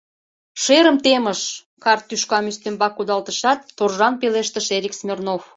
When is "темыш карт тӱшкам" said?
1.03-2.45